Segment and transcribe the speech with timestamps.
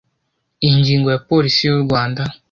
[0.69, 2.21] ingingo ya polisi y u rwanda